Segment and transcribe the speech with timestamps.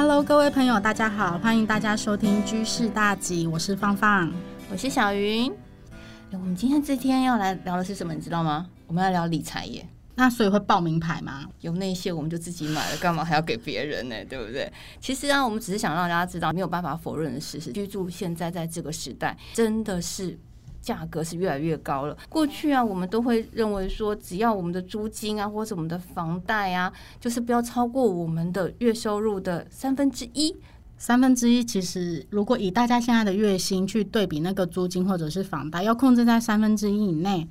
[0.00, 4.32] Hello，各位朋友，大家好，欢迎大家收听居士大吉，我是芳芳，
[4.70, 5.52] 我是小云。
[6.30, 8.14] 我们今天这天要来聊的是什么？
[8.14, 8.68] 你知道吗？
[8.86, 9.84] 我们要聊理财耶。
[10.14, 11.44] 那所以会报名牌吗？
[11.62, 14.14] 有那些我们就自己买了，干嘛还要给别人呢？
[14.30, 14.72] 对不对？
[15.00, 20.38] 其实啊，我们只是想让大家知道，没有办法否认的事实，居住现在在这个时代真的是
[20.88, 22.16] 价格是越来越高了。
[22.28, 30.56] 过去啊，我们都会认为说，只要我们的租金啊，或者我们的房贷啊，就是不要超过我们的月收入的三分之一。
[30.96, 37.46] 三分之一，其实如果以大家现在的月薪去对比那个租金或者是房贷，要控制在三分之一以内。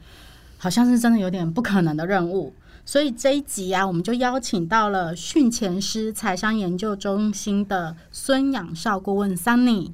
[0.59, 2.52] 好像是真的有点不可能的任务，
[2.84, 9.92] 所以这一集啊，我们就邀请到了训前师财商研究中心的孙养少顾问 Sunny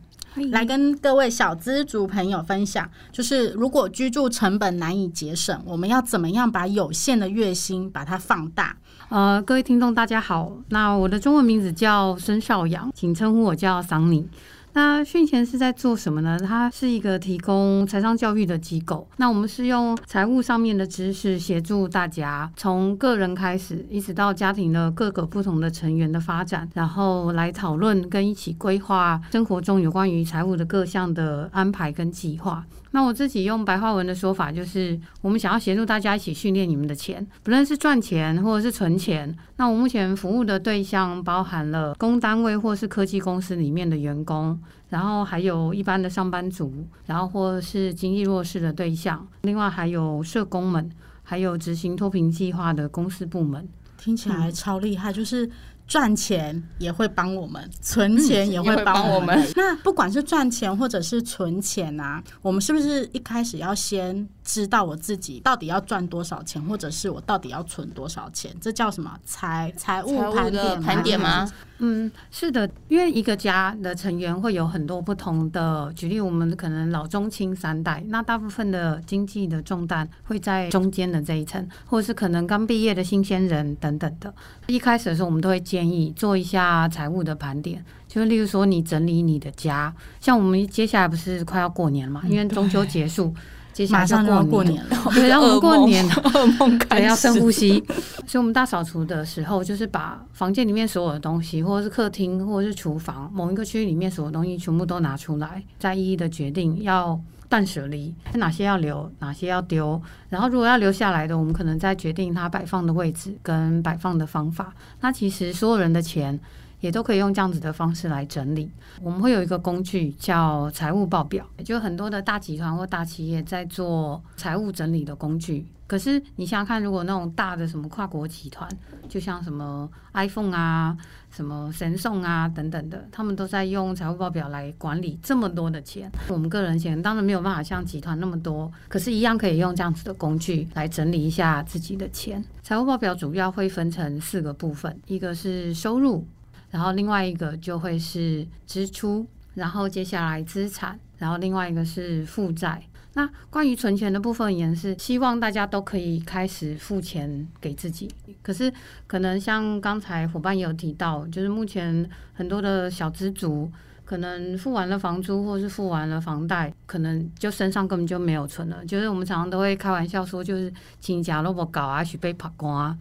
[0.51, 8.75] 来跟各位小资族朋友分享，就是如果居住成本难以节省，我们要怎么样把有限的月薪把它放大？
[9.09, 14.25] 呃，各位听众大家好，那我的中文名字叫孙少阳，请称呼我叫 Sunny。
[14.73, 16.37] 那训前是在做什么呢？
[16.39, 19.07] 它是一个提供财商教育的机构。
[19.17, 32.65] 那我们是用财务上面的知识协助大家，从个人开始，一直到家庭的各个不同的成员的发展，然后来讨论跟一起规划生活中有关于财务的各项的安排跟计划。
[32.95, 39.35] 那我自己用白话文的说法，就是我们想要协助大家一起训练你们的钱，不论是赚钱或者是存钱。
[39.57, 46.71] 那我目前服务的对象包含了公单位或是科技公司里面的员工，然后还有一般的上班族，
[47.07, 50.87] 然后或是经济弱势的对象，另外还有社工们，
[51.23, 53.67] 还有执行脱贫计划的公司部门。
[53.97, 55.49] 听起来超厉害，就是。
[55.93, 59.47] 赚钱也会帮我们，存钱也会帮我们。
[59.55, 68.53] 那不管是赚钱或者是存钱啊，我们是不是一开始要先知道我自己到底要赚多少钱，或者是我到底要存多少钱？
[68.59, 71.49] 这叫什么财财务盘点盘点吗？
[71.79, 75.91] 嗯，是的，因为一个家的成员会有很多不同的。
[75.95, 84.33] 举例，我们可能老中青三代，那大部分的经济的重担会在中间的这一层，或者是可能刚毕业的新鲜人等等的。
[84.67, 93.33] 一开始的时候，我们都会建议做一下财务的盘点，就例如说你整理你的家，像我们接下来不是快要过年了嘛，因为中秋结 束。
[93.73, 97.83] 接下来就要过年了，对，然后我们过年，噩 梦开始，要深呼吸。
[98.27, 107.19] 所以，我们大扫除的时候，就是把房间里面所有的东西，或者是客厅，或者是厨房某一个区域里面所有东西，全部都拿出来，再一一的决定要
[107.49, 109.99] 断舍离，哪些要留，哪些要丢。
[110.29, 114.73] 然后，如果要留下来的，我们可能再决定它摆放的位置跟摆放的方法。
[115.01, 116.39] 那其实所有人的钱。
[116.83, 118.69] 也都可以用这样子的方式来整理。
[119.01, 125.65] 我们会有一个工具叫财务报表，就很多的大集团或大企业在做财务整理的工具。
[125.87, 128.67] 可是你想想看，如果那种大的什么跨国集团，
[129.07, 130.97] 就像什么 iPhone 啊、
[131.29, 136.11] 什么神送啊等等的，他们都在用财务报表来管理这么多的钱。
[136.27, 142.43] 我们个人钱当然没有办法像集团那么多，可是，一样可以用这样子的工具来整理一下自己的钱。
[142.61, 146.25] 财务报表主要会分成四个部分，一个是收入。
[146.73, 152.81] 然后另外一个就会是支出，然后接下来资产，然后另外一个是负债。
[153.13, 158.09] 那关于存钱的部分也是希望大家都可以开始付钱给自己。
[158.41, 158.73] 可是
[159.05, 163.71] 可能像刚才伙伴也有提到，就是目前很多的小资族
[164.03, 168.83] 可能付完了房租或是付完了房贷，可能就身上根本就没有存了。
[168.83, 172.97] 就是我们常常都会开玩笑说，就是请假萝卜搞啊，许被拍光啊。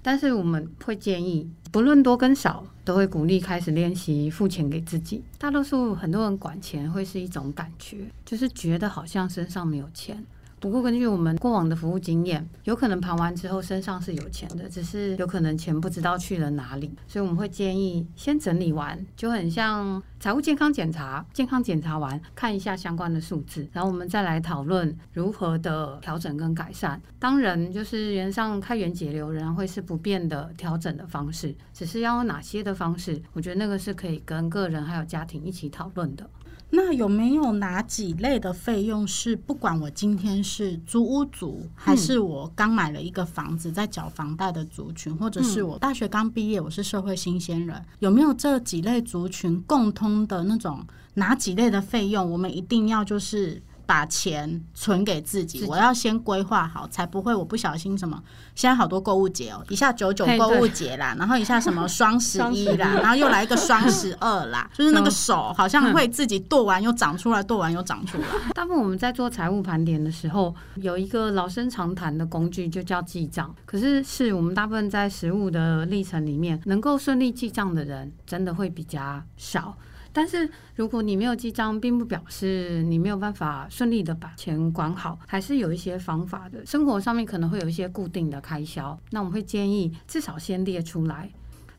[0.00, 5.20] 但是我们会建议，不论多跟少，都会鼓励开始练习付钱给自己。
[5.38, 10.24] 大多数很多人管钱会是一种感觉，就是觉得好像身上没有钱。
[10.58, 16.90] 不过，根据我们过往的服务经验，有可能盘完之后身上是有钱的，只是有可能钱不知道去了哪里。
[17.06, 27.00] 所以我们会建议先整理完，就很像财务健康检查，健康检查完看一下相关的数字，然后我们再来讨论如何的调整跟改善。
[27.18, 36.28] 当然，就是原上开源节流仍然会是不变的调整的方式，只是要有哪些的方式，我觉得那个是可以跟个人还有家庭一起讨论的。
[36.70, 50.84] 那有没有哪几类的费用是不管我今天是租屋族，还是我刚买了一个房子在缴房贷的族群，或者是我大学刚毕业，我是社会新鲜人，有没有这几类族群共通的那种
[51.14, 58.20] 哪几类的费用，我们一定要就是把钱存给自己，我要先规划好，才不会我不小心什么。
[58.54, 68.26] 现在好多购物节哦，一下九九购物节啦，然后一下什么双十一啦，然后又来一个双十二啦，就是那个手好像会自己剁完又长出来，剁完又长出来。
[68.54, 73.54] 大部分我们在做财务盘点的时候，有一个老生常谈的工具，就叫记账。
[73.64, 79.76] 可是是我们大部分在实务的历程里面，能够顺利记账的人，真的会比较少。
[80.16, 86.64] 但是如果你没有记账，并不表示你没有办法顺利的把钱管好，还是有一些方法的。
[86.64, 91.30] 生活上面可能会有一些固定的开销，那我们会建议至少先列出来。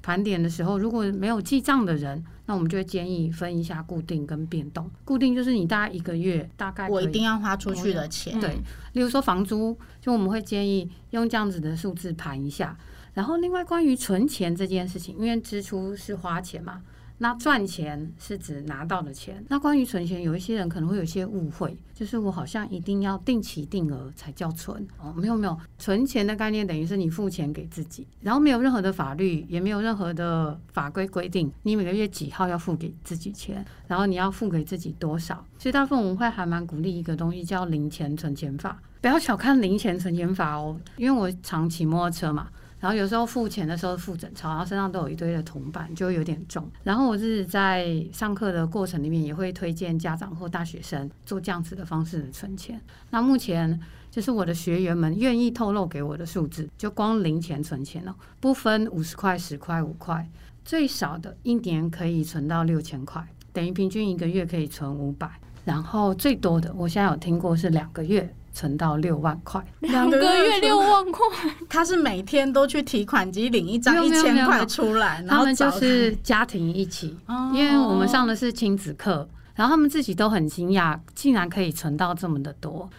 [0.04, 4.88] 盘点的时候，如果没有记账的人，那我们就会建议分一下固定跟变动。
[5.04, 8.51] 固定就是你大概一个月大概我一定要花出去的钱，对。
[8.94, 12.78] 例如说房租，就我们会建议用这样子的数字盘一下。
[13.16, 16.83] 然后另外关于存钱这件事情，因为支出是花钱嘛。
[17.19, 19.44] 那赚钱是指拿到的钱。
[19.50, 25.14] 那关于存钱，有一些人可能会有一些误会，就是我好像一定要定期定额才叫存哦。
[25.18, 35.44] 没有没有，存钱的概念等于是你付钱给自己，然后没有任何的法律，也没有任何的法规规定你每个月几号要付给自己钱，然后你要付给自己多少。
[35.58, 42.48] 所以大部分我们会还蛮鼓励一个东西叫零钱存钱法，不要小看零钱存钱法哦，因为我常骑摩托车嘛。
[42.79, 46.69] 然后有时候付钱的时候付整钞，然后身上都有一堆的铜板，就有点重。
[46.83, 52.79] 然后我是在上课的过程里面，也会推荐家长或大学生做这样子的方式存钱。
[53.09, 53.79] 那目前
[54.12, 60.30] 就是我的学员们愿意透露给我的数字，就光零钱存钱哦，不分五十块、十块、五块，
[60.63, 65.30] 最少的一年可以存到六千块，等于平均一个月可以存五百。
[65.65, 68.33] 然后最多的，我现在有听过是两个月。
[68.57, 71.24] 存到六万块，两个月六万 块，
[71.69, 77.15] 他是每天都去提款机领一张一千块出来，然后他们就是家庭一起，
[77.54, 82.89] 因为我们上的是亲子课，然后他们自己都很惊讶，竟然可以存到这么的多。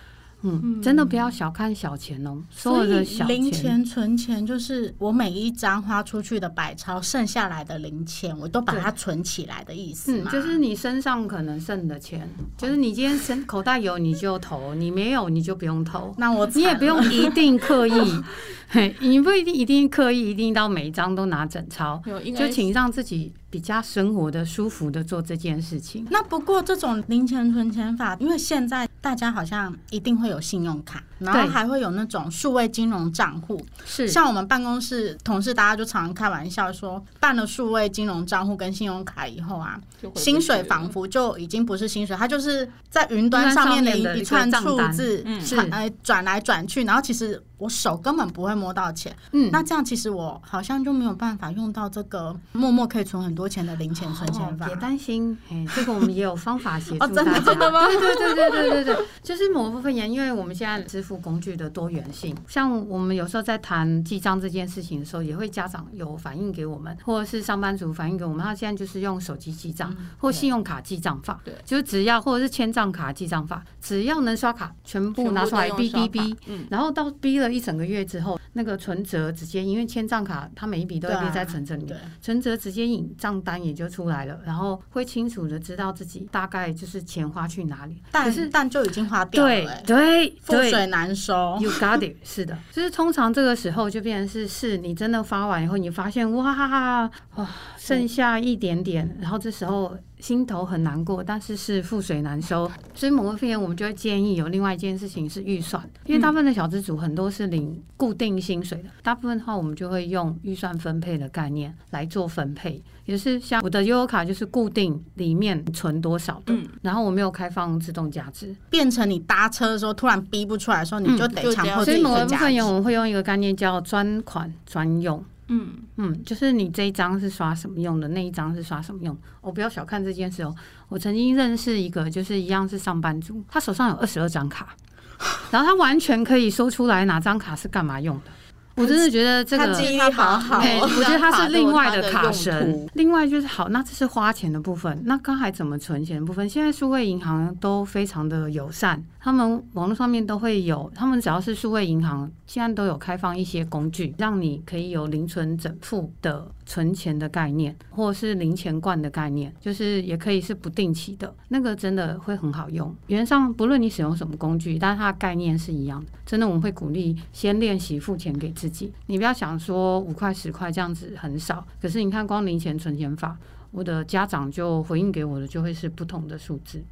[0.43, 2.40] 嗯，真的不要小看小钱哦。
[2.50, 10.17] 所有的小钱，零钱存钱就是我每一张花出去的百钞，剩下来的零钱，我都把它存起来的意思。
[10.17, 16.14] 嗯，就是你身上可能剩的钱，就是你今天身口袋有你就投，你没有你就不用投。
[16.19, 18.23] 那我你也不用一定刻意，
[18.69, 22.00] 嘿，你不一定一定刻意一定到每一张都拿整钞，
[22.37, 23.32] 就请让自己。
[23.50, 26.06] 比较生活的、舒服的做这件事情。
[26.10, 33.65] 那不过这种零钱存钱法，因为现在大家好像一定会有信用卡，然后还会有那种数位金融账户。
[33.85, 39.81] 是，像我们办公室同事，大家就常常开玩笑说，办了数位金融账户跟信用卡以后啊，
[40.15, 49.15] 薪水仿佛就已经不是薪水，它就是在云端上面的一一串数字，转来转来转去，然后其实我手根本不会摸到钱。
[49.32, 54.67] 嗯，那这样其实我好像就没有办法用到这个默默可以存很多钱的零钱存钱法。
[54.67, 57.15] 别担心，哎，这个我们也有方法协助大家。
[57.15, 57.87] 真的真的吗？
[57.87, 76.37] 对对对对对对对，就是某部分原因，因为我们现在支付工具的多元性，像我们有时候在谈记账这件事情的时候，也会家长有反映给我们，或者是上班族反映给我们，他现在就是用手机记账或信用卡记账法，对，就只要或者是千账卡记账法，只要能刷卡，全部拿出来哔哔哔，
[76.70, 91.56] 然后到哔了一整个月之后，那个存折直接，因为千账卡它每一笔都会列在存折里面，存折直接引账单也就出来了，然后会清楚的知道自己大概就是钱花去哪里，但是但就已经花掉了，欸对，对，覆水难收。
[91.60, 99.96] You got it，是的， 就是通常这个时候就变成是是你真的发完以后，你发现哇哇剩下一点点，然后这时候。
[100.20, 122.01] 心头很难过，但是是覆水难收，所以某个肺炎我们就会建议有另外一件事情是预算，因为大部分的小资主很多是领固定薪水的，大部分的话我们就会用预算分配的概念来做分配，也是像我的悠游卡就是固定里面存多少的，然后我没有开放自动加值，变成你搭车的时候突然逼不出来的时候，你就得强迫自己。
[122.01, 125.25] 所以某个部分我们会用一个概念叫专款专用。
[125.48, 129.17] 嗯嗯，就是你这一张是刷什么用的，那一张是刷什么用？
[129.40, 130.55] 我不要小看这件事哦。
[130.88, 134.76] 我曾经认识一个，就是一样是上班族，他手上有二十二张卡，
[135.50, 138.31] 然后他完全可以说出来哪张卡是干嘛用的。
[138.74, 142.88] 我真的觉得这个他记忆力好好，我觉得他是另外的卡神。
[142.94, 146.48] 另外就是好，那这是花钱的部分，那刚才怎么存钱的部分？
[146.48, 149.02] 现在数位银行都非常的友善。
[149.29, 162.91] 他们网络上面都会有，他们只要是数位银行，现在都有开放一些工具，让你可以有零存整付的存钱的概念，或是零钱罐的概念，就是也可以是不定期的，那个真的会很好用。
[163.08, 166.13] 原上不论你使用什么工具，但是它的概念是一样的。
[166.25, 168.91] 真的，我们会鼓励先练习付钱给自己。
[169.08, 173.37] 你不要想说五块十块这样子很少，可是你看光零钱存钱法，
[173.73, 176.82] 我的家长就回应给我的就会是不同的数字。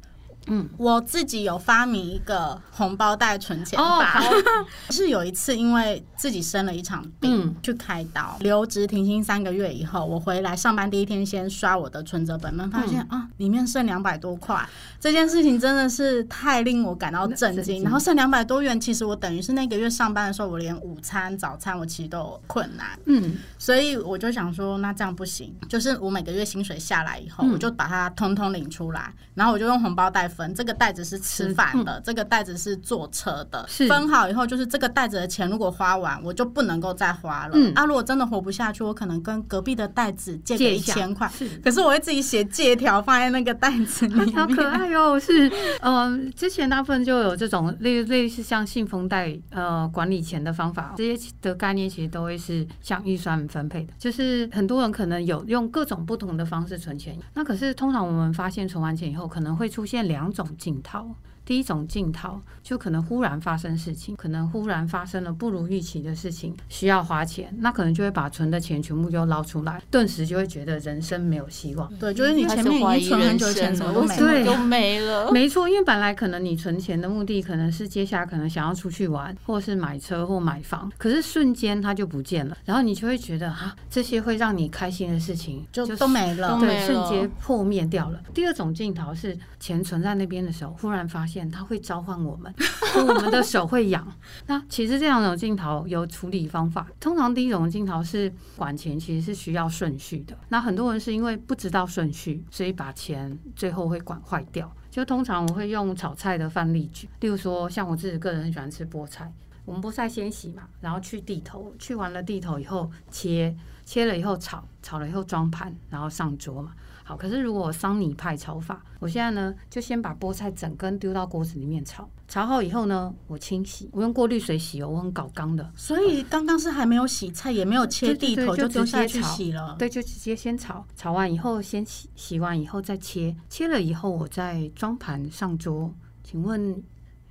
[0.47, 14.65] 嗯，我自己有发明一个红包袋存钱法，哦、 是有一次因为自己生了一场病，嗯、去开刀，留职停薪三个月以后，我回来上班第一天先刷我的存折本本，发现、嗯、啊，里面剩两百多块，
[14.99, 17.83] 这件事情真的是太令我感到震惊。
[17.83, 30.31] 然后剩两百多元，其实我等于是那个月上班的时候，我连午餐、早餐我其实都有困难，嗯，所以我就想说，那这样不行，就是我每个月薪水下来以后，嗯、我就把它通通领出来，然后我就用红包袋。
[30.37, 33.65] 分这个袋子是吃饭的，嗯、这个袋子是坐车的。
[33.89, 37.53] 分好以后，就是这个袋子的钱如果花完，我就不能够再花了。
[37.55, 41.27] 嗯、啊，如果真的活不下去，我可能跟隔壁的袋子借个一千块。
[41.27, 44.33] 是，可是我会自己写借条放在那个袋子里 面。
[44.33, 45.19] 好可爱哟！
[45.19, 45.49] 是，
[45.81, 53.93] 嗯、呃，之前大部分就有这种类类似像信封袋呃管理钱的方法，这些的概念其实都会是像预算分配的。
[53.97, 60.26] 就是很多人可能有用各种不同的方式存钱，那可是通常我们发现存完钱以后，可能会出现两。
[60.27, 61.15] 两种镜头。
[61.47, 71.89] 第一种镜头就可能忽然发生事情，可能忽然发生了不如预期的事情，需要花钱，那可能就会把存的钱全部就捞出来，顿时就会觉得人生没有希望。
[71.95, 75.31] 对，就是你前面已经存很久钱，怎么都没了，对，都没了。
[75.31, 88.19] 没错，因为本来可能你存钱的目的可能是接下来可能想要出去玩，或是买车或买房，可是瞬间它就不见了，然后你就会觉得啊，这些会让你开心的事情就都没了，对，瞬间破灭掉了。
[88.33, 92.17] 第二种镜头是钱存在那边的时候，忽然发现它会召唤。
[92.23, 92.53] 我们，
[92.95, 94.07] 我们的手会痒。
[94.47, 96.87] 那其实这两种镜头有处理方法。
[96.99, 100.37] 通常第一种镜头是管钱，其实是需要顺序的。
[100.49, 104.71] 那很多人是因为不知道顺序，所以把钱最后会管坏掉。
[104.89, 109.31] 就通常我会用炒菜的范例举，例如说像我自己个人很喜欢吃菠菜，
[109.63, 116.71] 我们菠菜先洗嘛，然后去蒂头，去完了蒂头以后切，切了以后炒，炒了以后装盘，然后上桌嘛。
[117.07, 125.71] 好，可是如果桑尼派炒法，我现在呢就先把菠菜整根丢到锅子里面炒，炒好以后呢，我清洗，我用过滤水洗哦，我很搞刚的。
[125.73, 129.73] 所以刚刚是还没有洗菜，也没有切地头，就丢下去洗了。
[129.79, 135.89] 对，就直接先炒，炒完以后先洗，洗完以后再切，切了以后我再装盘上桌。
[136.25, 136.83] 请问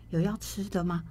[0.09, 1.02] 有要吃的吗？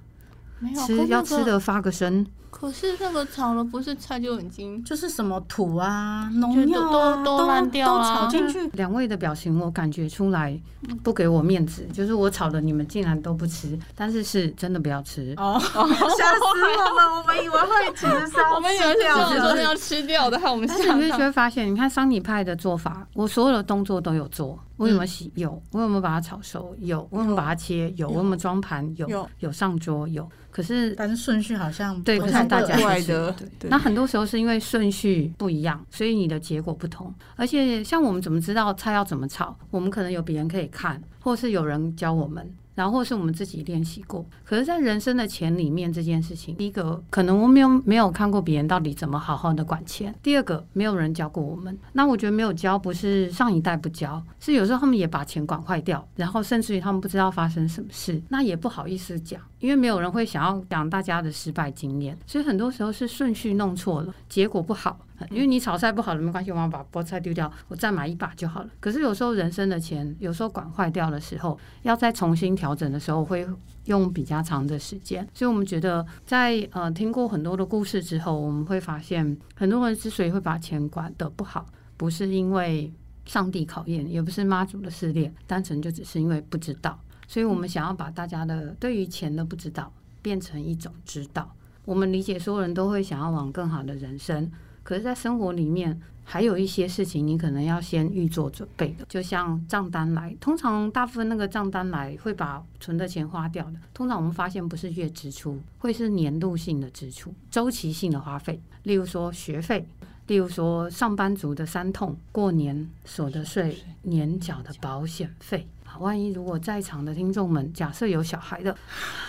[0.57, 2.25] 没有，吃要吃的发个声。
[2.57, 8.65] 可是那个炒了不是菜就已经就是什么土啊、农药啊都都烂掉啊，炒进去。
[8.69, 10.57] 两位的表情我感觉出来
[11.03, 17.19] 不给我面子，就是我炒的你们竟然都不吃，但是是真的不要吃哦，吓死我们！
[17.19, 18.05] 我们以为会吃，
[18.55, 18.93] 我们以为
[19.33, 20.65] 是昨天要吃掉的，害我们。
[20.65, 24.57] 但是你会发现，你看桑尼派的做法，我所有的动作都有做。
[24.77, 25.31] 我有没有洗？
[25.35, 25.61] 有。
[25.71, 26.75] 我有没有把它炒熟？
[26.79, 27.07] 有。
[27.09, 27.93] 我有没有把它切？
[27.95, 28.09] 有。
[28.09, 28.93] 我有没有装盘？
[28.97, 29.29] 有。
[29.39, 30.05] 有上桌？
[30.09, 30.29] 有。
[30.51, 33.35] 可是，但是顺序好像对，可是大家不是的。
[33.59, 37.13] 对，那很多时候是因为顺序不一样，所以你的结果不同。
[37.35, 39.55] 而且，像我们怎么知道菜要怎么炒？
[39.71, 42.53] 我们可能有别人可以看，或是有人教我们。
[42.75, 51.77] 然后或是我们自己练习过，可是，在人生的钱里面这件事情，第一个可能我没有没有看过别人到底怎么好好的管钱，第二个没有人教过我们。
[51.93, 64.99] 那我觉得没有教不是上一代不教，是有时候他们也把钱管坏掉，然后甚至于他们不知道发生什么事，那也不好意思讲，因为没有人会想要讲大家的失败经验，所以很多时候是顺序弄错了，结果不好。
[65.31, 68.69] 因为你炒菜不好了没关系，我要把菠菜丢掉，我再买一把就好了。
[68.79, 73.47] 可是有时候人生的钱，有时候管坏掉的时候，要再重新调整的时候，会
[73.85, 75.27] 用比较长的时间。
[75.33, 81.65] 所以我们觉得在，在呃听过很多的故事之后，我们会发现，很多人之所以会把钱管得不好，
[81.97, 82.93] 不是因为
[83.25, 86.99] 上帝考验，也不是妈祖的试炼，单纯就只是因为不知道。
[87.27, 89.91] 所以我们想要把大家的对于钱的不知道，
[90.21, 91.53] 变成一种知道。
[91.83, 94.51] 我们理解所有人都会想要往更好的人生。
[94.83, 103.79] 可是，在生活里面，还有一些事情你可能要先预做准备的，就像账单来，通常大部分那个账单来会把存的钱花掉的。
[103.93, 109.87] 通常我们发现不是月支出，会是年度性的支出、周期性的花费，例如说学费，
[110.27, 115.67] 例如说上班族的三痛：过年所得税、年缴的保险费。
[115.95, 118.75] 好，万一如果在场的听众们假设有小孩的，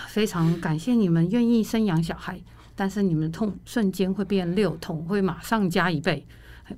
[0.09, 2.41] 非常感谢你们愿意生养小孩。
[2.75, 6.27] 但是你们的痛瞬间会变六痛，会马上加一倍，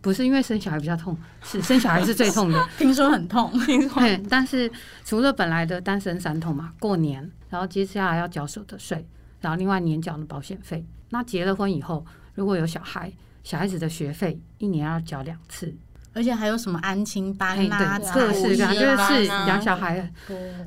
[0.02, 2.68] 不是因为生小孩比较痛，是生小孩是最痛的。
[2.76, 4.02] 听说很痛，听说。
[4.28, 4.70] 但是
[5.06, 9.06] 除了本来的单身三痛嘛，过年，然后接下来要缴所得税，
[9.40, 10.84] 然后另外年缴的保险费。
[11.08, 12.04] 那结了婚以后，
[12.34, 13.10] 如果有小孩，
[13.42, 15.74] 小孩子的学费一年要缴两次。
[16.12, 17.98] 而且还有什么安亲班啊？
[17.98, 20.10] 测试感就是养小孩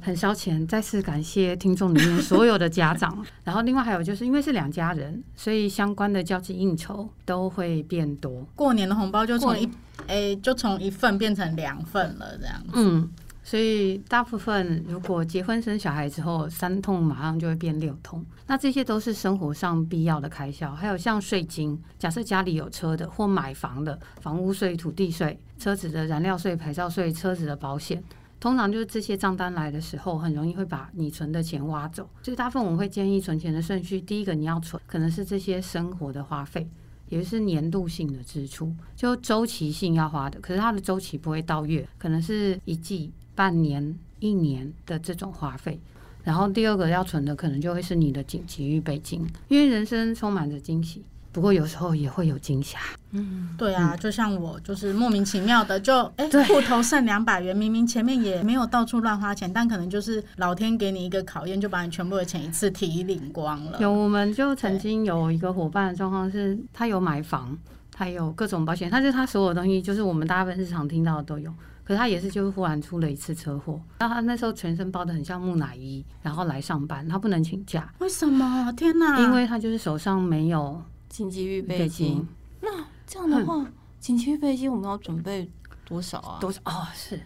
[0.01, 0.65] 很烧钱。
[0.67, 3.25] 再次感谢听众里面所有的家长。
[3.43, 8.45] 然后另外还有就是因为是两家人，所以相关的交际应酬都会变多。
[8.55, 9.65] 过年的红包就从一
[10.07, 12.71] 诶、欸，就从一份变成两份了，这样子。
[12.75, 13.10] 嗯，
[13.43, 18.24] 所以大部分如果结婚生小孩之后，三痛马上就会变六痛。
[18.48, 28.03] 那这些都是生活上必要的开销，还有像税金，假设家里有车的或买房的，房屋税、土地税、车子的燃料税、牌照税、车子的保险。
[28.39, 32.10] 通常就是这些账单来的时候，很容易会把你存的钱挖走。
[32.24, 36.67] 所以大部分我们会建议存钱的顺序，第一个你要存，可能是这些生活的花费，
[37.07, 40.39] 也就是年度性的支出，就周期性要花的。
[40.39, 45.79] 可是它的周期不会到月，可能是一季、半年、一年的这种花费。
[46.23, 51.03] 然后第二个要存的，可能就会是你的紧急预备金，因为人生充满着惊喜。
[51.33, 52.77] 不过有时候也会有惊吓，
[53.11, 63.77] 嗯，对啊，就像我就是莫名其妙的就哎，户头剩两百元，明明前面也没有到处乱花钱，但可能就是老天给你一个考验，就把你全部的钱一次提领光了。
[63.79, 67.57] 有，我们就曾经有一个伙伴的状况是，他有买房，
[67.93, 71.50] 他有各种保险，但是他所有东西就是我们大部分日常听到的都有，
[71.91, 78.71] 可是他也是就是忽然出了一次车祸，然后他那时候全身包的很像木乃伊，然后来上班，他不能请假，为什么？
[78.77, 79.19] 天哪！
[79.19, 80.81] 因为他就是手上没有。
[81.10, 82.25] 紧急预备金，
[82.62, 83.69] 那这样的话，
[84.00, 85.50] 紧急预备金我们要准备
[85.83, 86.39] 多少啊？
[86.39, 86.62] 多少？
[86.63, 87.19] 哦，是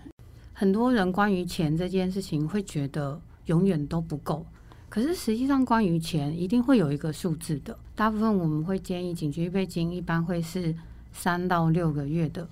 [0.54, 4.44] 很多人关于钱这件事情会觉得永远都不够，
[4.90, 7.78] 可是实际上关于钱一定会有一个数字的。
[7.94, 10.74] 大部分我们会建议紧急预备金一般会是
[11.14, 12.48] 三到六个月的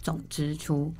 [0.00, 0.94] 总支出。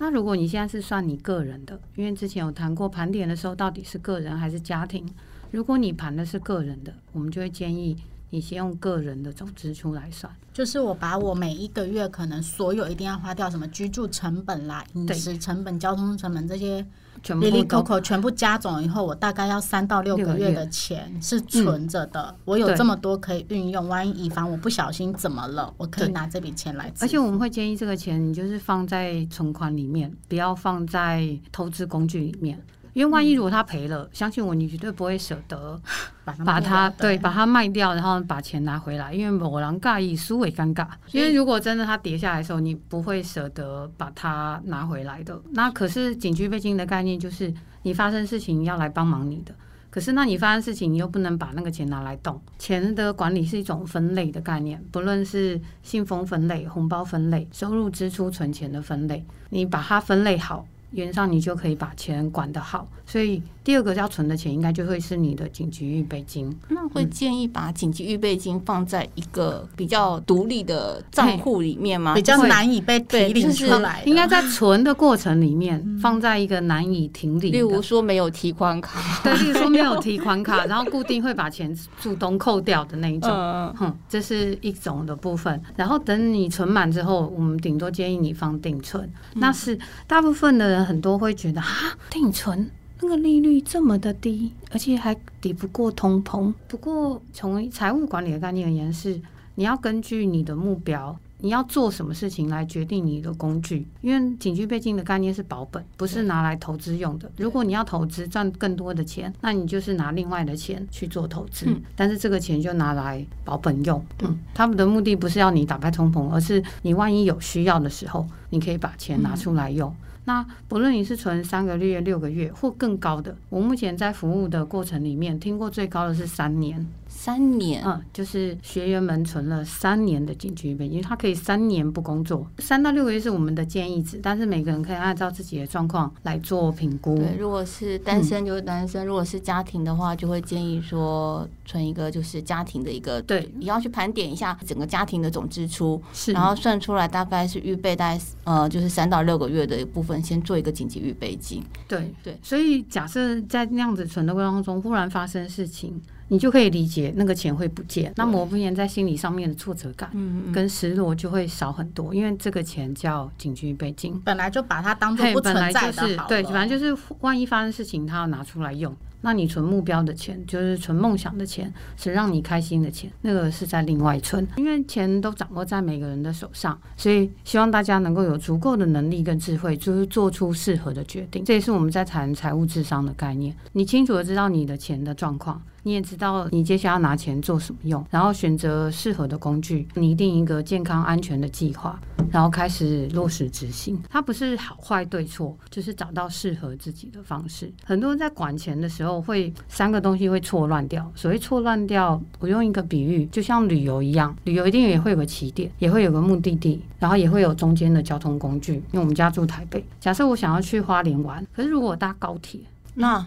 [0.00, 5.06] 那如果你现在是算你个人的，因为之前有谈过盘点的时候到底是个人还是家庭，
[5.50, 7.96] 如果你盘的是个人的，我们就会建议。
[8.32, 16.86] 你先用个人的总支出来算，就是我把我每一个月可能所有一定要花掉什么居住成本啦、饮食成本、交通成本这些，
[17.22, 22.34] 全部 Coco 全部加总以后，我大概要三到六个月的钱是存着的。
[22.44, 26.92] 我有这么多可以运用，万一以防我不小心怎么了，我可以拿这笔钱来。
[27.00, 32.58] 而且我们会建议这个钱你就是放在存款里面，不要放在投资工具里面。
[32.92, 35.80] 因为万一如果他赔了，嗯、相信我，你绝对不会舍得
[36.24, 39.12] 把它对把它卖掉，然后把钱拿回来。
[39.14, 40.86] 因为某人尬意，输为尴尬。
[41.12, 45.40] 因为如果真的它跌下来的时候，你不会舍得把它拿回来的。
[45.52, 49.54] 那可是紧急备金的概念就是，你发生事情要来帮忙你的。
[49.90, 52.40] 可是那你发生事情，你又不能把那个钱拿来动。
[52.60, 60.64] 钱的管理是一种分类的概念，不论是信封分类、红包分类、收入支出存钱的分类，你把它分类好。
[60.92, 66.52] 原上，你就可以把钱管得好，所以第二个要存的钱，应该就会是你的紧急预备金。
[66.70, 72.12] 那会建议把紧急预备金放在一个比较独立的账户里面吗？
[72.14, 74.02] 比较难以被提领出来。
[74.04, 77.52] 应该在存的过程里面，放在一个难以停领。
[77.52, 83.30] 例如说没有提款卡， 对，例如说没有提款卡， 然后固定会把钱主动扣掉的那一种。
[83.30, 85.62] 嗯哼，这是一种的部分。
[85.76, 89.08] 然后等你存满之后，我们顶多建议你放定存。
[89.34, 89.78] 那是
[90.08, 90.80] 大部分的人。
[90.84, 91.68] 很多会觉得啊，
[92.10, 92.68] 定存
[93.02, 96.52] 那个利率这么的低，而且还抵不过通膨。
[96.68, 99.20] 不过从财务管理的概念而言，是
[99.54, 103.86] 你要根据你的目标，你要做什么事情来决定你的工具。
[104.02, 107.30] 因为紧急备金的概念是保本，不是拿来投资用的。
[107.38, 111.66] 如果你要投资赚更多的钱，那你就是拿另外的钱去做投资。
[111.68, 114.04] 嗯，但是这个钱就拿来保本用。
[114.22, 119.94] 嗯，他们的目的不是要你打败通膨，而是你万一有需要的时候，你可以把钱拿出来用。
[120.30, 126.86] 那不论你是存三个月、六个月或更高的，我目前在服务的过程里面，听过最高的是三年。
[127.12, 137.16] 三年，嗯，就是学员们存了三年的紧急备，因为他可以三年不工作，三到六个月是我们的建议值，但是每个人可以按照自己的状况来做评估。
[137.16, 151.62] 对，如果是单身就是单身，嗯、如果是家庭的话，就会建议说存一个就是家庭的一个，对，你要去盘点一下整个家庭的总支出，是，然后算出来大概是预备大概呃就是三到六个月的一部分，先做一个紧急预备金。
[151.86, 156.00] 对对，所以假设在那样子存的过程当中，忽然发生事情。
[156.30, 160.10] 你就可以理解那个钱会不见，那么不然在心理上面的挫折感
[160.52, 165.92] 跟失落就会少很多，因为这个钱叫紧急备金，本来就把它当做不存在的好了。
[165.92, 168.94] 就是，对，反正就是万一发生事情，他要拿出来用。
[169.22, 174.46] 那你存目标的钱，就是存梦想的钱，是让你开心的钱，那个是在另外存。
[174.56, 181.44] 因为钱都掌握在每个人的手上，所以希望大家能够有足够的能力跟智慧，就是做出适合的决定。
[181.44, 183.54] 这也是我们在谈财务智商的概念。
[183.72, 191.98] 你清楚的知道你的钱的状况，你也知道你接下来要拿钱做什么用，然后选择适合的工具，拟定一个健康安全的计划，
[192.30, 194.00] 然后开始落实执行。
[194.08, 197.72] 它不是好坏对错，就是找到适合自己的方式。
[197.84, 201.10] 很多人在管钱的时候会三个东西会错乱掉。
[201.14, 208.74] 所谓错乱掉，我用一个比喻，就像旅游一样，旅游一定也会有个起点，也会有个目的地，然后也会有中间的交通工具。
[208.74, 212.60] 因为我们家住台北，假设我想要去花莲玩，可是如果我搭高铁，
[212.94, 213.24] 那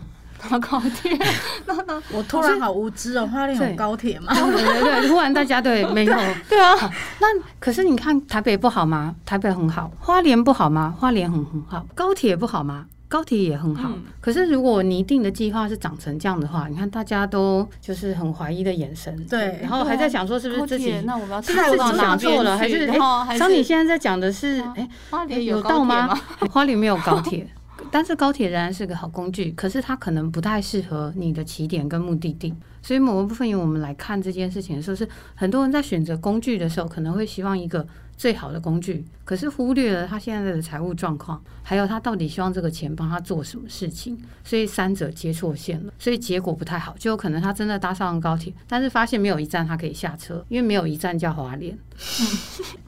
[0.49, 1.17] 搭高铁，
[1.65, 4.33] 那那我突然好无知哦，花莲有高铁吗？
[4.33, 6.13] 对对对，突然大家对没有
[6.49, 6.75] 对啊。
[7.19, 7.27] 那
[7.59, 9.15] 可是你看台北不好吗？
[9.25, 9.91] 台北很好。
[9.99, 10.93] 花莲不好吗？
[10.97, 11.85] 花莲很很好。
[11.95, 12.85] 高铁不好吗？
[13.07, 13.89] 高铁也很好。
[13.89, 23.37] 嗯、可是如果你定的计划是长成这样的话，你看大家都就是很怀疑的眼神，对，然后还在想说是不是自己那我们要是自己想错了，还是哎？
[23.37, 26.09] 张你现在在讲的是哎，花莲有到吗？
[26.49, 27.47] 花莲没有高铁。
[27.93, 32.51] 但是高铁仍然是个好工具，可是它可能不太适合你的起点跟目的地。
[32.81, 37.85] 所以某个部分，由我们来看这件事情的时候，是很多人在选择工具的时候，可能会希望一个
[38.23, 51.77] 最好的工具，可是忽略了他现在的财务状况，还有他到底希望这个钱帮他做什么事情，所以三者接错线了，所以结果不太好，就有可能他真的搭上了高铁，但是发现没有一站他可以下车，因为没有一站叫花莲。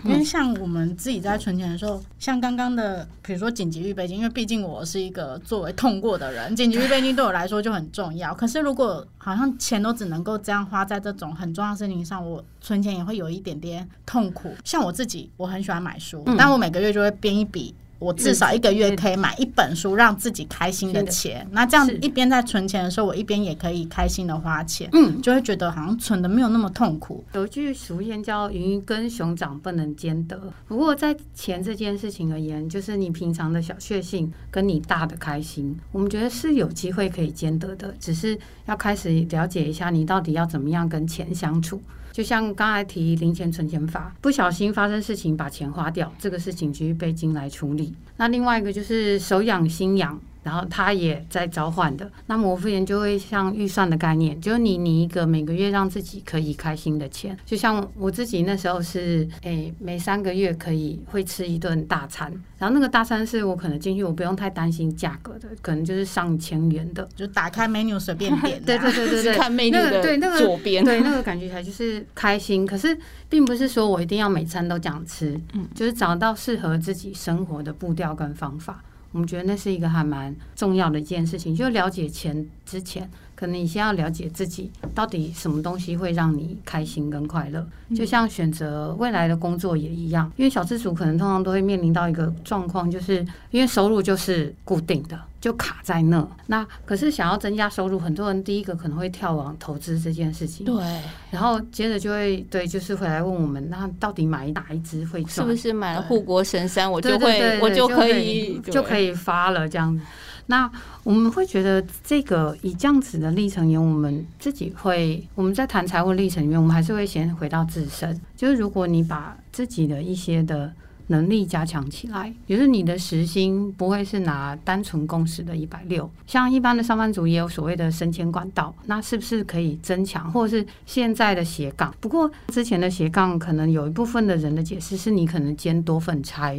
[0.05, 8.33] 因为像我们自己在存钱的时候，像刚刚的，比如说紧急预备金，因为毕竟我是一个作为痛过的人，紧急预备金对我来说就很重要。
[8.33, 14.55] 可是如果好像钱都只能够这样花在这种很重要的事情上，我存钱也会有一点点痛苦。
[14.63, 17.75] 像我自己，我很喜欢买书，但我每个月就会编一笔。
[17.97, 21.47] 我至少一个月可以买一本书，让自己开心的钱。
[21.51, 27.23] 那这样一边在存钱的时候，我一边也可以开心的花钱，嗯，就会觉得好像存的没有那么痛苦。
[27.33, 30.51] 有句俗谚叫“鱼跟熊掌不能兼得”。
[30.67, 41.81] 不过在钱这件事情而言，就是你平常的小确幸跟你大的开心，我们觉得是有机会可以兼得的，只是要开始了解一下你到底要怎么样跟钱相处。
[42.15, 47.93] 就像刚才提零钱存钱法，不小心发生事情把钱花掉，这个事情就被金来处理。
[48.15, 50.17] 那另外一个就是手痒心痒。
[50.45, 72.95] 然后他也在召唤的，那么我付钱就会像预算的概念，就是你你一个每个月让自己可以开心的钱，就像我自己那时候是，诶，每三个月可以会吃一顿大餐，然后那个大餐是我可能进去我不用太担心价格的，可能就是上千元的，就打开 menu 随便点， 对对对对对，看 menu 的对那个左边，对那个感觉起来就是开心，可是
[73.27, 78.83] 并不是说我一定要每餐都这样吃，嗯，就是找到适合自己生活的步调跟方法。
[79.15, 87.65] 我们觉得那是一个还蛮重要的一件事情，就了解钱之前，可能你先要了解自己到底什么东西会让你开心跟快乐。
[87.95, 95.17] 就像选择未来的工作也一样，因为小资族可能通常都会面临到一个状况，就是因为收入就是固定的。
[95.45, 100.65] 就卡在那，那可是想要增加收入，很多人第一个可能会跳往投资这件事情。
[100.65, 100.83] 对，
[101.29, 105.29] 然后接着就会对，就是回来问我们，那到底买哪一只会赚？
[105.35, 110.03] 是不是买了护国神山，我就会，我就可以就可以发了这样子？
[110.47, 110.67] 那
[111.03, 120.73] 我们会觉得这个以这样子的历程，因为我们自己会我们在谈财务历程里面，我们还是会先回到自身，就是如果你把自己的一些的。
[121.07, 131.93] 能力加强起来，也就是你的时薪不会是拿单纯工时的一百六，像一般的上班族也有所谓的升迁管道，那是不是可以增强，或者是现在的斜杠？
[131.99, 136.55] 不过之前的斜杠可能有一部分的人的解释是你可能兼多份差。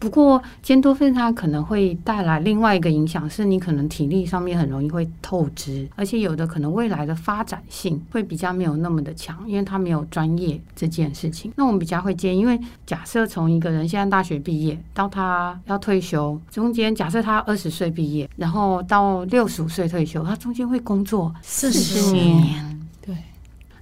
[0.00, 11.52] 不过兼多份它可能会带来另外一个影响，是你可能体力上面很容易会透支，而且有的可能未来的发展性会比较没有那么的强，因为他没有专业这件事情。
[11.54, 22.69] 那我们比较会建议，因为假设从一个人现在大学毕业到他要退休，中间假设他二十岁毕业，然后到六十五岁退休，他中间会工作四十年。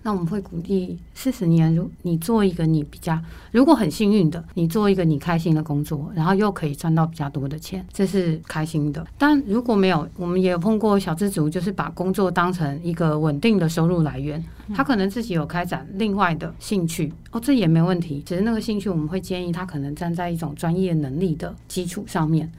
[0.02, 3.18] 那我们会鼓励四十年，如你做一个你比较，
[3.50, 9.06] 如果很幸运的，你做一个你开心的工作，然后又可以赚到比较多的钱，这是开心的。
[9.18, 14.42] 但如果没有，我们也有碰过小资族，就是把工作当成一个稳定的收入来源，
[14.74, 18.22] 他可能自己有开展另外的兴趣，哦，这也没问题。
[18.24, 22.50] 只是那个兴趣，我们会建议他可能站在一种专业能力的基础上面。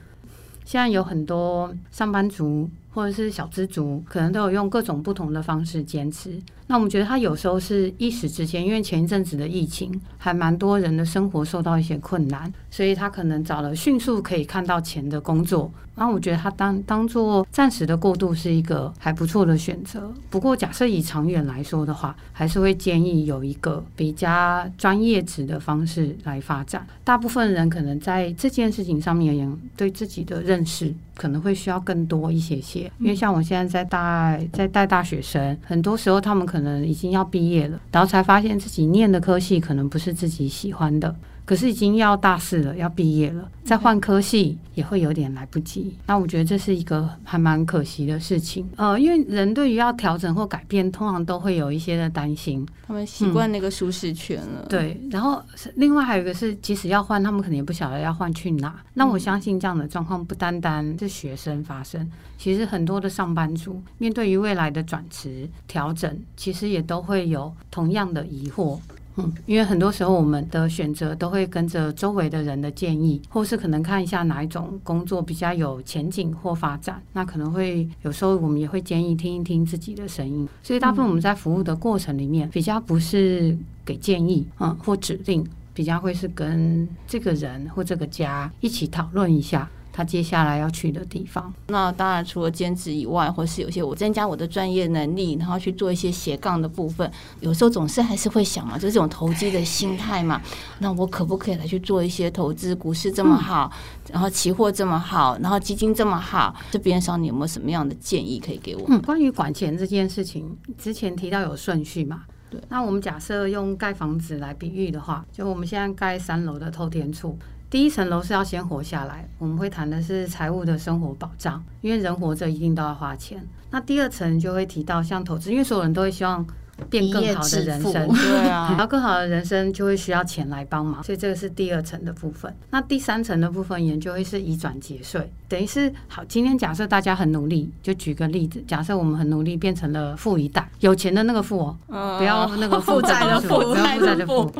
[0.64, 2.68] 现在有很多上班族。
[2.92, 6.38] 或者是小资族，可能都有用各种不同的方式坚持。
[6.66, 15.70] 那我们觉得他有时候是一时之间，因为前一阵子的疫情，还蛮多人的生活受到一些困难，所以他可能找了迅速可以看到钱的工作。
[15.96, 20.10] 然后我觉得他当当做暂时的过渡是一个还不错的选择。
[20.30, 26.86] 不过假设以长远来说的话，还是会建议有一个比较专业职的方式来发展。
[27.04, 30.94] 大部分人可能在这件事情上面，对自己的认识。
[31.20, 32.90] 可能会需要更多一些些。
[32.98, 41.14] 因为像我现在在带在带大学生，很多时候他们可能已经要毕业了，然后才发现自己念的科系可能不是自己喜欢的。
[41.50, 45.96] 可是已经要大四了，要毕业了，再换科系也会有点来不及。
[46.06, 48.64] 那我觉得这是一个还蛮可惜的事情。
[48.76, 52.64] 呃，因为人对于要调整或改变，通常都会有一些的担心。
[52.86, 54.60] 他们习惯那个舒适圈了。
[54.62, 54.68] 嗯。
[54.68, 55.42] 对，然后
[55.74, 58.80] 另外还有一个是，即使要换，他们可能也不晓得要换去哪。
[58.94, 62.08] 那我相信这样的状况不单单是学生发生，
[62.38, 68.78] 其实很多的上班族面对于未来的转职调整，其实也都会有同样的疑惑。
[69.22, 80.48] 嗯，因为很多时候我们的选择都会跟着周围的人的建议，或是可能看一下哪一种工作比较有前景或发展，那可能会有时候我们也会建议听一听自己的声音。
[80.62, 89.68] 所以大部分我们在服务的过程里面，比较不是给建议，嗯，或指令，比较会是跟这个人或这个家一起讨论一下。
[90.00, 97.10] 他接下来要去的地方，那当然除了兼职以外，或是有些我增加我的专业能力，然后去做一些斜杠的部分。
[97.40, 100.40] 有时候总是还是会想嘛，就是这种投机的心态嘛。
[100.78, 102.74] 那我可不可以来去做一些投资？
[102.74, 103.70] 股市这么好，
[104.10, 108.84] 然后期货这么好，然后基金这么好，这边上你有没有什么样的建议可以给我？
[108.88, 112.22] 嗯，关于管钱这件事情，之前提到有顺序嘛？
[112.48, 112.58] 对。
[112.70, 117.36] 那我们假设用盖房子来比喻的话，就我们现在盖三楼的透天厝。
[117.70, 123.46] 第一层楼是要先活下来，我们会谈的是财务的生活保障，因为人活着一定都要花钱。
[123.70, 126.44] 那第二层就会提到像投资，因为所有人都会希望。
[126.88, 132.54] 变更好的人生， 对啊， 然后更好的人生就会需要钱来帮忙，所以这个是第二层的部分。
[132.70, 136.24] 那第三层的部分研究会是移转节税，等于是好。
[136.24, 144.52] 今天假设大家很努力，就举个例子，假设我们很努力变成了富一代，有钱的那个富哦，不要那个 负债的富，不要负债的富。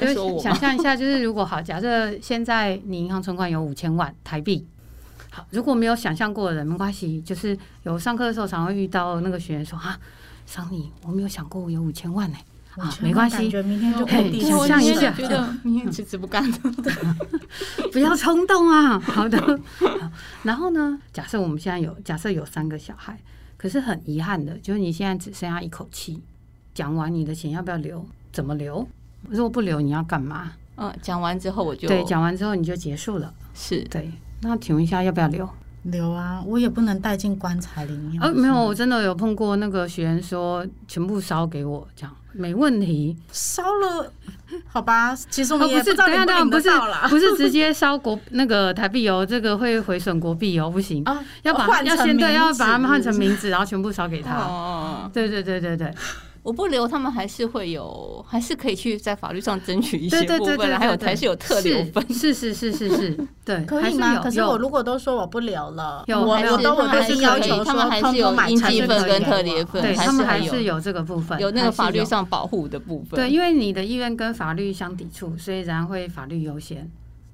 [0.00, 4.66] 就是想象一下，就是如果好，假设现在你银行存款有五千万台币，
[5.30, 9.98] 好，如果没有想象过的人没关系，就是有上课的时候常会遇到那个学员说哈。
[10.48, 12.82] 桑尼，我没有想过我有五千万呢、欸。
[12.82, 16.58] 啊，没关系，明天就可以想象一下，觉得明天辞职不干了，
[17.92, 18.98] 不要冲动啊。
[18.98, 19.88] 好的好，
[20.44, 23.18] 然后呢，假设我们现在有，假设有三个小孩，
[23.58, 26.22] 可是很遗憾的，就是你现在只剩下一口气。
[26.72, 28.06] 讲完你的钱要不要留？
[28.32, 28.86] 怎么留？
[29.28, 30.52] 如果不留，你要干嘛？
[30.76, 33.34] 嗯，讲完之后我就对，讲完之后你就结束了。
[33.52, 35.48] 是对，那请问一下要不要留？
[35.90, 38.20] 留啊，我也不能带进棺材里面。
[38.20, 43.16] 呃、啊，没有，我真的有碰过那个学员说全部烧给我，这样没问题。
[43.32, 44.12] 烧了，
[44.68, 46.70] 好吧，其实我们也不是，等下等下不是
[47.10, 54.36] 不是直接烧国那个台币哦，这个会毁损国币哦，不行啊，要把要先对，要把他们换成名字，然后全部烧给他。
[54.36, 55.92] 哦，对对对对对。
[56.48, 64.18] 我不留，他们还是会有，还是可以去在法律上争取一些部分，还有还是有特留分，是是是是是，对，可以吗？
[64.22, 73.10] 可是我如果都说我不留了，有我我都我都是要求他们还是有应继分跟特留分，对，他们还是有这个部分，有那个法律上保护的部分。
[73.20, 76.90] 对，因为你的意愿跟法律相抵触，所以然会法律优先。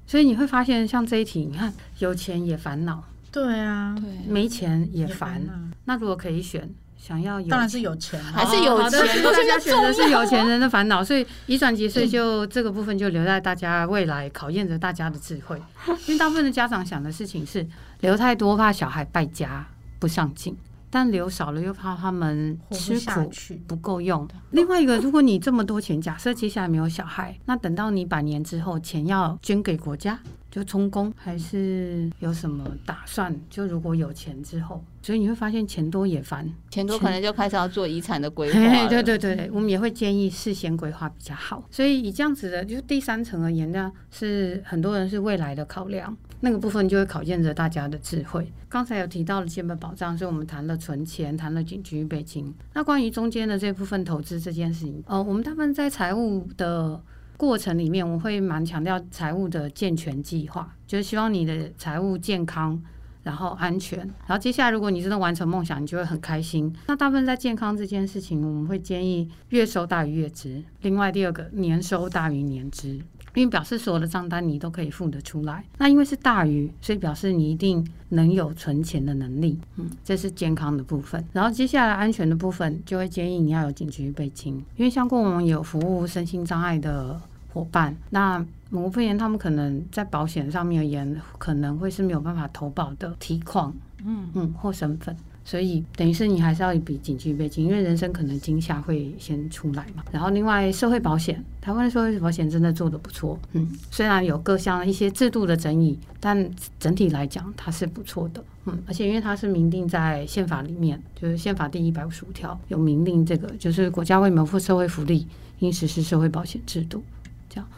[0.08, 5.40] 所以你会发现，像这一题，你看有钱也烦恼，对啊，对，没钱也烦。
[5.84, 6.68] 那如果可以选？
[7.06, 9.22] 想要有，当然是有钱，还是有钱。
[9.22, 15.60] 大家选的是有钱人的烦恼，所以遗传节税就这个部分就留在大家未来考验着大家的智慧。
[16.08, 17.66] 因为大部分的家长想的事情是
[18.00, 19.66] 留太多怕小孩败家
[19.98, 20.56] 不上进，
[20.88, 23.30] 但留少了又怕他们吃苦
[23.66, 24.26] 不够用。
[24.52, 30.18] 另外一个，如果你这么多钱，假设接下来没有小孩，那等到你百年之后，钱要捐给国家。
[30.54, 33.34] 就充公还是有什么打算？
[33.50, 38.60] 就如果有钱之后，所以你会发现钱多也烦，钱多可能就开始要做遗产的规划。
[38.86, 41.64] 对对对，我们也会建议事先规划比较好。
[41.72, 48.52] 所以以这样子的，就是第三层而言呢，是很多人是未来的考量，那个部分就会考验着大家的智慧。
[48.68, 52.54] 刚才有提到了基本保障，所以我们谈了存钱，谈了紧急预备金。
[52.74, 57.02] 那关于中间的这部分投资这件事情，呃，我们大部分在财务的。
[57.36, 62.80] 过程里面，我会蛮强调财务的健全计划，就是希望你的财务健康，
[63.22, 63.98] 然后安全。
[63.98, 66.74] 然后接下来，如果你真的完成梦想，你就会很开心。
[66.86, 70.62] 那大部分在健康这件事情，我们会建议月收大于月支。
[70.82, 73.00] 另外，第二个年收大于年支，
[73.34, 75.64] 因为表示所有的账单你都可以付得出来。
[75.78, 79.58] 那因为是大于，所以表示你一定能有存钱的能力。
[79.76, 81.24] 嗯，这是健康的部分。
[81.32, 87.20] 然后接下来安全的部分，就会建议你要有紧急预备金，因为像过往有服务身心障碍的。
[87.54, 93.72] 伙伴，那某部分人他们可能在保险上面而言，可能会是没有办法投保的提况，
[94.04, 95.16] 嗯嗯，或身份。
[95.44, 100.02] 所以等于是你还是要一笔紧急预备金，因为人生可能惊吓会先出来嘛。
[100.10, 115.26] 然后另外社会保险，台湾的社会保险真的做得不错，嗯，虽然有各项一些制度的争议，但整体来讲它是不错的，嗯，而且因为它是明定在宪法里面，就是宪法第一百五十五条有明定这个，就是国家为谋福社会福利，
[115.58, 117.04] 应实施社会保险制度，
[117.50, 117.68] 这样。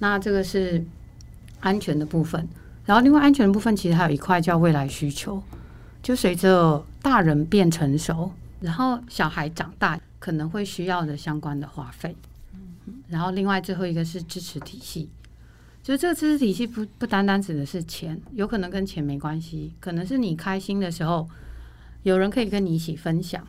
[0.00, 0.84] 那这个是
[1.60, 2.48] 安全的部分，
[2.84, 5.40] 然后另外安全的部分其实还有一块叫未来需求。
[6.02, 12.14] 就随着大人变成熟，然后小孩长大可能会需要的相关的花费，
[13.08, 15.10] 然后另外最后一个是支持体系，
[15.82, 21.28] 就这个支持体系不不单单指的是钱，有可能跟钱没关系，可能是你开心的时候
[22.04, 23.44] 有人可以跟你一起分享，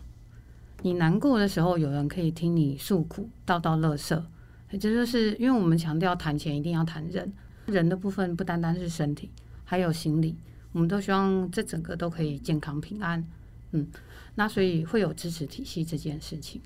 [0.81, 4.25] 你难过的时候有人可以听你诉苦，道道乐色，
[4.71, 7.31] 这就是因为我们强调谈钱一定要谈人，
[7.67, 9.29] 人的部分不单单是身体，
[9.63, 10.35] 还有心理。
[10.71, 13.23] 我们都希望这整个都可以健康平安，
[13.73, 13.87] 嗯，
[14.35, 16.61] 那所以会有支持体系这件事情。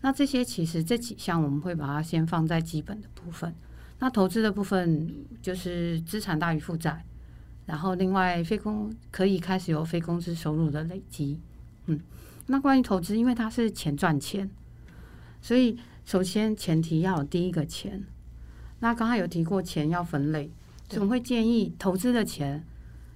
[0.00, 3.54] 那这些其实这几项我们会把它先放在基本的部分。
[4.00, 7.04] 那投资的部分就是资产大于负债，
[7.66, 11.38] 然后另外非工可以开始有非工资收入的累积，
[11.86, 12.00] 嗯。
[12.46, 14.50] 那关于投资，因为它是钱赚钱，
[15.40, 18.04] 所以首先前提要有第一个钱。
[18.80, 20.50] 那刚才有提过钱要分类，
[20.88, 22.64] 所以我们会建议投资的钱。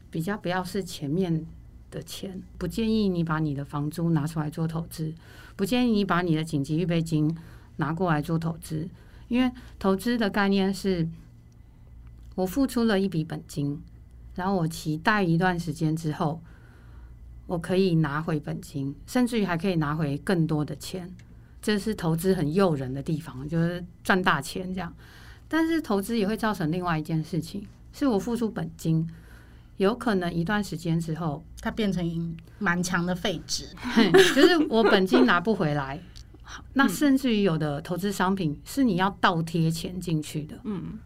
[0.08, 1.44] 比较不要是前面
[1.90, 5.14] 的钱，不建议你把你的房租拿出来做投资，
[5.54, 7.36] 不建议你把你的紧急预备金
[7.76, 8.88] 拿过来做投资，
[9.28, 11.08] 因为投资的概念是，
[12.34, 13.82] 我付出了一笔本金，
[14.34, 16.40] 然后我期待一段时间之后，
[17.46, 21.10] 我可以拿回本金，甚至于还可以拿回更多的钱，
[21.62, 24.92] 这是投资很诱人的地方，就是赚大钱这样。
[25.48, 29.08] 但是投资也会造成另外一件事情，是我付出本金。
[29.76, 33.66] 有可能一段时间之后，它变成蛮强的废纸，
[34.34, 36.00] 就是我本金拿不回来。
[36.74, 40.98] 那甚至于有的投资商品是你要倒贴钱进去的，嗯，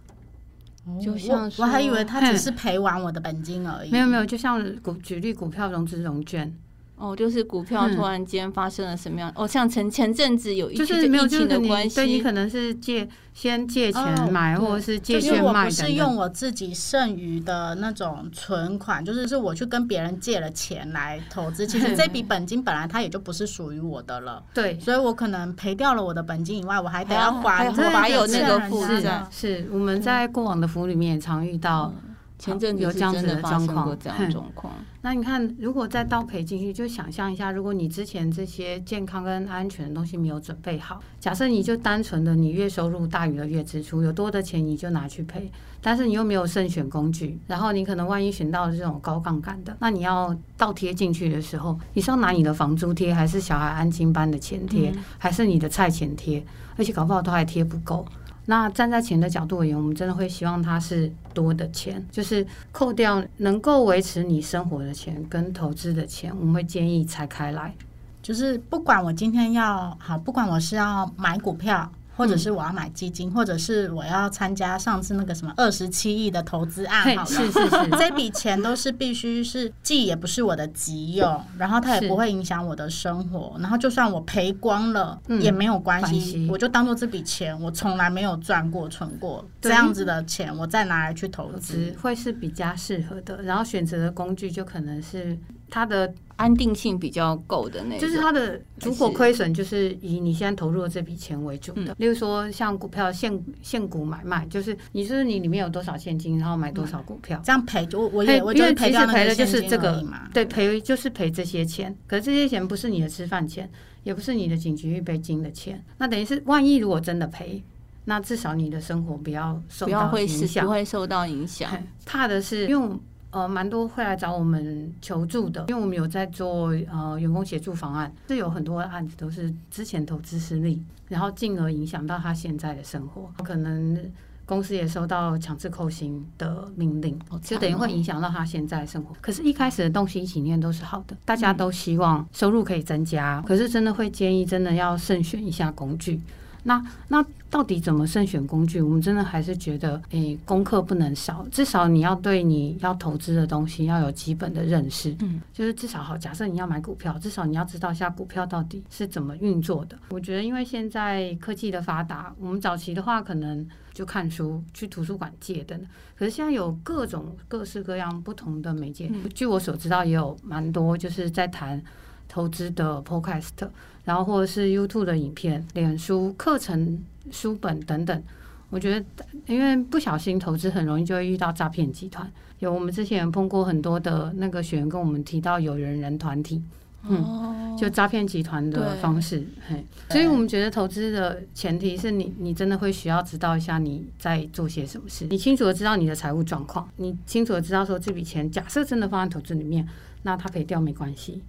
[1.01, 3.91] 就像我还以为他只是赔完我的本金而已。
[3.91, 6.55] 没有没有，就像股举例股票融资融券。
[7.01, 9.31] 哦，就是股票突然间发生了什么样？
[9.31, 15.63] 嗯、哦，像前前阵子有一就是没有疫情的关系，对你可能是借先借钱买，哦、或者是借钱卖。
[15.63, 21.67] 我不是用我自己剩余的那种存款，就是是我去跟别人借了钱来投资。
[21.67, 24.43] 其实这笔 本金本来它也就不是属于我的了。
[24.53, 29.27] 对，所以我可能赔掉了我的本金以外，我还得要还，我，还有那个负债。
[29.31, 31.93] 是我们在过往的服务里面也常遇到。
[32.05, 32.10] 嗯
[32.41, 34.73] 前阵子有这样子的状况，这样状况。
[35.03, 45.51] 那你看，如果再倒赔进去，就想象一下，如果你之前这些健康跟安全的东西没有准备好，假设你就单纯的你月收入大于了月支出，有多的钱你就拿去赔，
[45.83, 56.43] 但是你又没有慎选工具，然后你可能万一选到了这种高杠杆的，那你要倒贴进去的时候，你是要拿你的房租贴，还是小孩安亲班的钱贴，还是你的菜钱贴？
[56.77, 58.07] 而且搞不好都还贴不够。
[58.51, 67.73] 那站在钱的角度而言，我们真的会希望它是多的钱，就是扣掉能够维持你生活的钱跟投资的钱，我们会建议拆开来。
[68.21, 71.89] 就是不管我今天要好，不管我是要买股票。
[72.21, 95.39] 或者是我要买基金，或者是我要参加上次那个什么二十七亿的投资案，好了，是是是， 这笔钱都是必须是既也不是我的急用，然后它也不会影响我的生活，然后就算我赔光了也没有关系，我就当做这笔钱我从来没有赚过存过这样子的钱，我再拿来去投资会是比较适合的，然后选择的工具就可能是
[95.71, 96.13] 它的。
[96.41, 101.95] 安定性比较够的那，就是它的如果亏损，就是以你现在投入的这笔钱为主的。
[101.99, 111.95] 例如说，像股票现现股买卖，就是你说你里面有多少现金，然后买多少股票，这样赔就我也我因为赔赔的就是这个嘛，对，赔就是赔这些钱。
[112.07, 113.71] 可是这些钱不是你的吃饭钱，
[114.03, 115.85] 也不是你的紧急预备金的钱。
[115.99, 117.63] 那等于是万一如果真的赔，
[118.07, 121.71] 那至少你的生活不要受到影响，不会受到影响。
[122.07, 122.99] 怕的是用。
[123.31, 133.97] 呃，蛮多会来找我们求助的，因为我们有在做呃员工协助方案，是有很多案子都是之前投资失利，然后进而影响到他现在的生活，可能
[134.45, 139.15] 公司也收到强制扣薪的命令，就等于会影响到他现在的生活。
[139.21, 146.21] 可是，一开始的动机理念都是好的，大家都希望收入可以增加，可是真的会建议真的要慎选一下工具。
[146.63, 148.81] 那那到底怎么慎选工具？
[148.81, 155.17] 我们真的还是觉得，诶、欸，功课不能少，至少你要对你要投资的东西要有基本的认识。
[155.21, 159.99] 嗯，就是至少好，假设你要买股票，至少你要知道一下股票到底是怎么运作的。
[160.11, 165.81] 我觉得，因为现在科技的发达，我们早期的话可能就看书、去图书馆借等，
[166.17, 169.11] 可是现在有各种各式各样不同的媒介。
[169.35, 171.83] 据我所知道，也有蛮多就是在谈。
[172.31, 173.69] 投资的 Podcast，
[174.05, 178.23] 然后或者是 YouTube 的影片、脸书课程、书本等等。
[178.71, 179.05] 我觉得，
[179.47, 182.31] 因为不小心投资，很容易就会遇到诈骗集团。
[182.61, 186.63] 有我们之前碰过很多的那个学员跟我们提到有人人团体。
[187.09, 199.89] 嗯，就诈骗集团的方式，嘿，所以我们觉得投资的前提是你，你真的会需要知道一下你在做些什么事，你清楚的知道你的财务状况，你清楚的知道说这笔钱假设真的放在投资里面，
[200.25, 201.41] 那它赔掉没关系，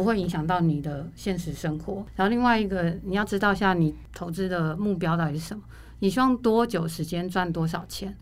[0.00, 2.06] 不会影响到你的现实生活。
[2.16, 5.62] 然后另外一个，你要知道一下你投资的目标到底是什么，
[5.98, 8.16] 你希望多久时间赚多少钱？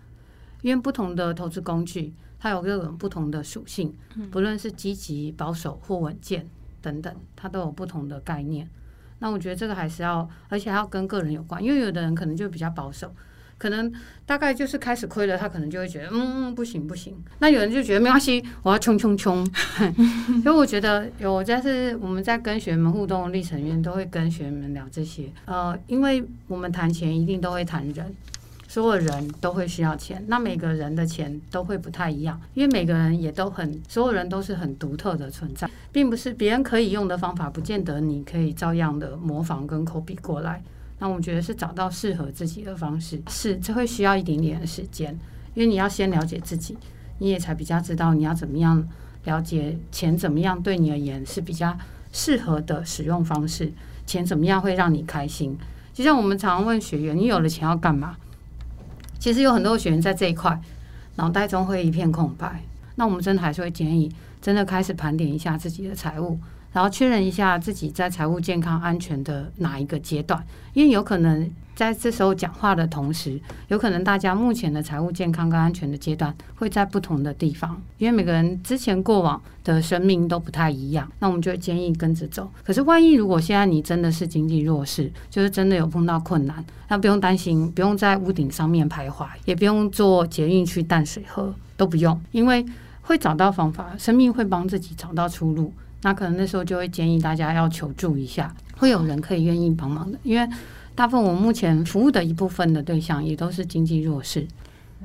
[0.62, 3.94] 因为不同的投资工具，它有各种不同的属性，
[4.32, 6.48] 不论是积极、保守或稳健。
[6.80, 8.68] 等等，它都有不同的概念。
[9.20, 13.12] 那我觉得这个还是要，而且还要跟个人有关，因为有的人可能就比较保守，
[13.58, 13.92] 可能
[14.24, 17.14] 大概就是开始亏了，他可能就会觉得，嗯，不行不行。
[17.40, 19.44] 那有人就觉得没关系，我要冲冲冲。
[20.42, 25.24] 所以我觉得有，但是我们在跟学员们互动的历程里面，都会跟学员们聊这些。
[25.44, 28.14] 呃，因为我们谈钱一定都会谈人。
[28.70, 40.62] 所有人都会需要钱，那每个人的钱都会不太一样，因为每个人也都很，所有人都是很独特的存在，并不是别人可以用的方法，不见得你可以照样的模仿跟 copy 过来。
[40.98, 45.16] 那我们觉得是找到适合自己的方式，是这会需要一点点的时间，
[45.54, 46.76] 因为你要先了解自己，
[47.18, 48.86] 你也才比较知道你要怎么样
[49.24, 51.76] 了解钱怎么样对你而言是比较
[52.12, 53.72] 适合的使用方式，
[54.06, 55.56] 钱怎么样会让你开心。
[55.94, 58.16] 就像我们常常问学员，你有了钱要干嘛？
[59.18, 60.60] 其实有很多学员在这一块
[61.16, 62.62] 脑袋中会一片空白，
[62.94, 66.38] 那我们真的还是会建议，真的开始盘点一下自己的财务，
[66.72, 70.44] 然后确认一下自己在财务健康安全的哪一个阶段，
[70.74, 71.50] 因为有可能。
[71.78, 82.50] 在这时候讲话的同时，有可能大家目前的财务健康跟安全的阶段会在不同的地方，因为每个人之前过往的生命都不太一样，那我们就建议跟着走。
[82.64, 92.66] 可是万一如果现在你真的是经济弱势，就是真的有碰到困难，那不用担心，不用在屋顶上面徘徊，也不用坐捷运去淡水喝，都不用，因为
[93.02, 95.72] 会找到方法，生命会帮自己找到出路。
[96.02, 100.48] 那可能那时候就会建议大家要求助一下，会有人可以愿意帮忙的，因为。
[100.94, 104.44] 大部分我目前服务的一部分的对象也都是经济弱势。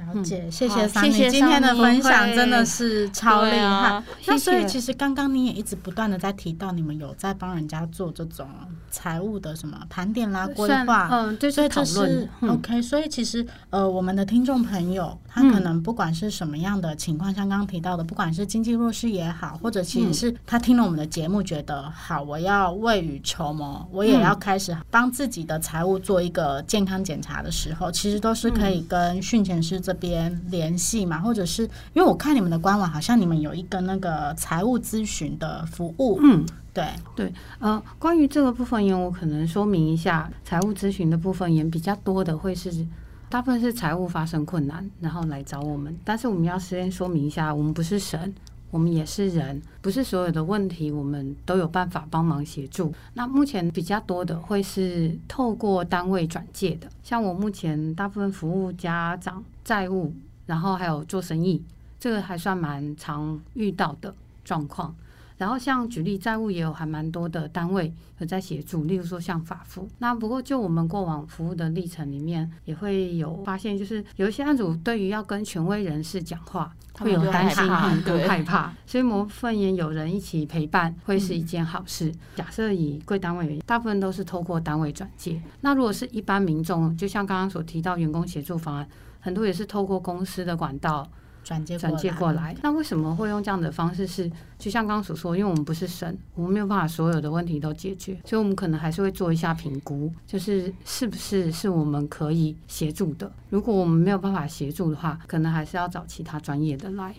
[0.08, 3.64] 了解，谢谢桑尼，谢谢今天的分享真的是超厉害。
[3.64, 8.48] 啊、那所以其实刚刚你也一直不断的在提到，你们有在帮人家做这种
[8.90, 12.82] 财务的什么盘点啦、规划，嗯，对，所以这是 OK。
[12.82, 31.64] 所以其实呃，我们的听众朋友他可能不管是什么样的情况，像刚刚提到的，不管是经济弱势也好，或者其实是他听了我们的节目觉得好，我要未雨绸缪，我也要开始帮自己的财务做一个健康检查的时候，其实都是可以跟训前师这边联系嘛，或者是
[31.94, 36.20] 因为我看你们的官网，好像你们有一个那个财务咨询的服务。
[36.22, 36.86] 嗯，对
[37.16, 42.86] 对，呃，关于这个部分，因为我可能说明一下，财务咨询的部分也比较多的会是，
[43.30, 45.96] 大部分是财务发生困难，然后来找我们。
[46.04, 48.34] 但是我们要先说明一下，我们不是神。
[48.72, 52.92] 我们也是人，不是所有的问题我们都有办法帮忙协助。
[53.14, 60.14] 那目前比较多的会是透过单位转介的，像我目前大部分服务家长债务，
[60.46, 61.64] 然后还有做生意，
[62.00, 64.96] 这个还算蛮常遇到的状况。
[65.36, 69.86] 然后像举例债务也有还蛮多的单位有在协助，例如说像法服。
[69.98, 77.66] 那不过就我们过往服务的历程里面，也会有发现，就是有一些案主对于要跟权威人士讲话，会有担心
[78.06, 82.10] 跟害怕，所以某部分也有人一起陪伴，会是一件好事。
[82.10, 85.42] 嗯、假设以贵单位，大部分都是透过单位转介。
[85.62, 88.88] 那如果是一般民众，就像刚刚所提到员工协助方案，
[89.24, 91.10] 很多也是透过公司的管道。
[91.44, 94.24] 转接转接过来，那为什么会用这样的方式是？
[94.24, 103.30] 是就像刚刚所说，因为我们不是神，我们没有办法所有的问题都解决，所以我们可能还是会做一下评估，就是是不是是我们可以协助的。
[103.50, 107.14] 如果我们没有办法协助的话，可能还是要找其他专业的来。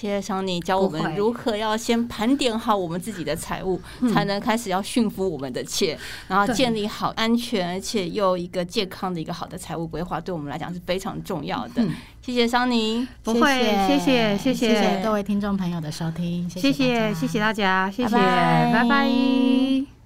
[0.00, 3.78] 谢谢桑尼教我们如何要先盘点好我们自己的财务，
[4.14, 11.86] 才能开始要驯服我们的钱，然后建立好安全而且又一个健康的一个好的财务规划，对我们来讲是非常重要的。
[12.22, 14.38] 谢谢桑尼，不会，谢谢。
[14.38, 15.02] 谢谢谢谢。
[15.04, 19.99] 各位听众朋友的收听，谢谢谢谢，谢谢大家，谢谢，拜拜。